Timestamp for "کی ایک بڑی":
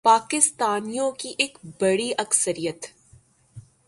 1.11-2.11